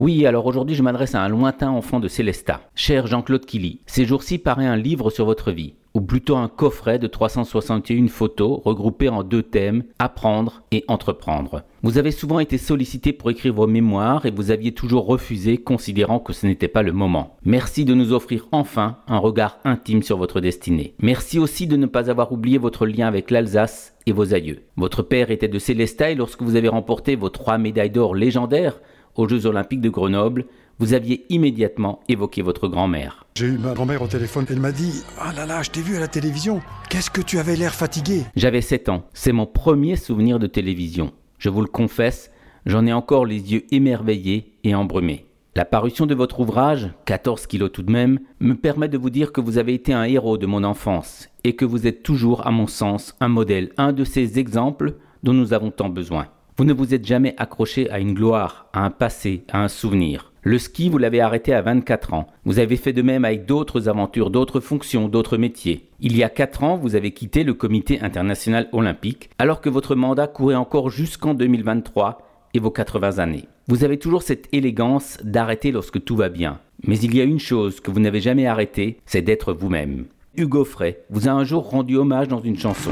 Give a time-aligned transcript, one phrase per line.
[0.00, 2.60] Oui, alors aujourd'hui je m'adresse à un lointain enfant de Célestat.
[2.76, 7.00] Cher Jean-Claude Killy, ces jours-ci paraît un livre sur votre vie ou plutôt un coffret
[7.00, 11.64] de 361 photos regroupées en deux thèmes, apprendre et entreprendre.
[11.82, 16.20] Vous avez souvent été sollicité pour écrire vos mémoires et vous aviez toujours refusé considérant
[16.20, 17.36] que ce n'était pas le moment.
[17.44, 20.94] Merci de nous offrir enfin un regard intime sur votre destinée.
[21.00, 24.62] Merci aussi de ne pas avoir oublié votre lien avec l'Alsace et vos aïeux.
[24.76, 28.80] Votre père était de Célestat et lorsque vous avez remporté vos trois médailles d'or légendaires
[29.18, 30.46] aux Jeux olympiques de Grenoble,
[30.78, 33.26] vous aviez immédiatement évoqué votre grand-mère.
[33.34, 34.46] J'ai eu ma grand-mère au téléphone.
[34.48, 36.62] Elle m'a dit Ah là là, je t'ai vu à la télévision.
[36.88, 38.22] Qu'est-ce que tu avais l'air fatigué?
[38.36, 39.02] J'avais 7 ans.
[39.12, 41.12] C'est mon premier souvenir de télévision.
[41.38, 42.30] Je vous le confesse,
[42.64, 45.26] j'en ai encore les yeux émerveillés et embrumés.
[45.56, 49.32] La parution de votre ouvrage, 14 kilos tout de même, me permet de vous dire
[49.32, 52.52] que vous avez été un héros de mon enfance et que vous êtes toujours, à
[52.52, 56.28] mon sens, un modèle, un de ces exemples dont nous avons tant besoin.
[56.58, 60.32] Vous ne vous êtes jamais accroché à une gloire, à un passé, à un souvenir.
[60.42, 62.26] Le ski, vous l'avez arrêté à 24 ans.
[62.44, 65.88] Vous avez fait de même avec d'autres aventures, d'autres fonctions, d'autres métiers.
[66.00, 69.94] Il y a 4 ans, vous avez quitté le comité international olympique, alors que votre
[69.94, 73.44] mandat courait encore jusqu'en 2023 et vos 80 années.
[73.68, 76.58] Vous avez toujours cette élégance d'arrêter lorsque tout va bien.
[76.84, 80.06] Mais il y a une chose que vous n'avez jamais arrêtée, c'est d'être vous-même.
[80.36, 82.90] Hugo Frey vous a un jour rendu hommage dans une chanson.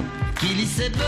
[0.67, 0.99] c'est bon,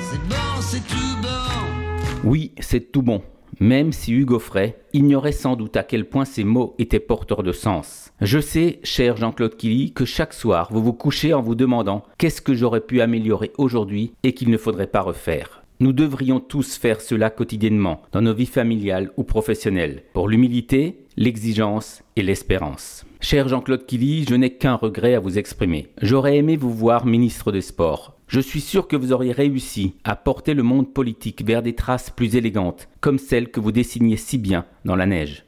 [0.00, 1.85] c'est bon, c'est tout bon.
[2.24, 3.22] Oui, c'est tout bon.
[3.60, 7.52] Même si Hugo Frey ignorait sans doute à quel point ces mots étaient porteurs de
[7.52, 8.10] sens.
[8.20, 12.42] Je sais, cher Jean-Claude Killy, que chaque soir vous vous couchez en vous demandant qu'est-ce
[12.42, 15.62] que j'aurais pu améliorer aujourd'hui et qu'il ne faudrait pas refaire.
[15.78, 22.02] Nous devrions tous faire cela quotidiennement, dans nos vies familiales ou professionnelles, pour l'humilité, l'exigence
[22.16, 23.04] et l'espérance.
[23.20, 25.88] Cher Jean-Claude Killy, je n'ai qu'un regret à vous exprimer.
[26.00, 28.15] J'aurais aimé vous voir ministre des Sports.
[28.28, 32.10] Je suis sûr que vous auriez réussi à porter le monde politique vers des traces
[32.10, 35.44] plus élégantes, comme celles que vous dessiniez si bien dans la neige.